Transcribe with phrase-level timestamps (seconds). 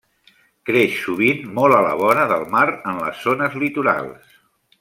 [0.69, 4.37] Creix sovint molt a la vora del mar en les zones litorals.